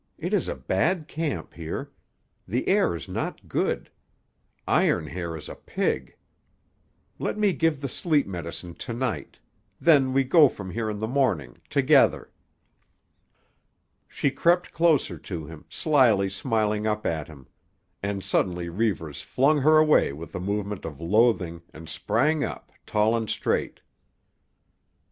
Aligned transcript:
It 0.17 0.33
is 0.33 0.47
a 0.47 0.55
bad 0.55 1.07
camp 1.07 1.53
here. 1.53 1.91
The 2.47 2.67
air 2.67 2.95
is 2.95 3.07
not 3.07 3.47
good. 3.47 3.91
Iron 4.67 5.05
Hair 5.05 5.35
is 5.37 5.47
a 5.47 5.53
pig. 5.53 6.15
Let 7.19 7.37
me 7.37 7.53
give 7.53 7.79
the 7.81 7.87
sleep 7.87 8.25
medicine 8.25 8.73
to 8.73 8.93
night; 8.93 9.37
then 9.79 10.11
we 10.11 10.23
go 10.23 10.49
from 10.49 10.71
here 10.71 10.89
in 10.89 10.97
the 10.97 11.07
morning—together." 11.07 12.31
She 14.07 14.31
crept 14.31 14.71
closer 14.73 15.19
to 15.19 15.45
him, 15.45 15.65
slyly 15.69 16.29
smiling 16.31 16.87
up 16.87 17.05
at 17.05 17.27
him; 17.27 17.45
and 18.01 18.23
suddenly 18.23 18.69
Reivers 18.69 19.21
flung 19.21 19.61
her 19.61 19.77
away 19.77 20.13
with 20.13 20.33
a 20.33 20.39
movement 20.39 20.83
of 20.83 20.99
loathing 20.99 21.61
and 21.75 21.87
sprang 21.87 22.43
up, 22.43 22.71
tall 22.87 23.15
and 23.15 23.29
straight. 23.29 23.81